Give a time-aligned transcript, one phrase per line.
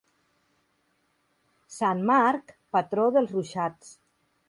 [1.75, 3.97] Sant Marc, patró dels ruixats.